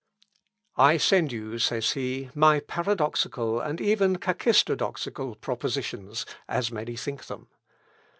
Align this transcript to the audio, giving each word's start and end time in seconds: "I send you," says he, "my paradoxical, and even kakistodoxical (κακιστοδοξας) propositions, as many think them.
"I 0.79 0.97
send 0.97 1.31
you," 1.31 1.59
says 1.59 1.91
he, 1.91 2.31
"my 2.33 2.59
paradoxical, 2.61 3.59
and 3.61 3.79
even 3.79 4.15
kakistodoxical 4.15 5.35
(κακιστοδοξας) 5.37 5.41
propositions, 5.41 6.25
as 6.47 6.71
many 6.71 6.95
think 6.97 7.27
them. 7.27 7.49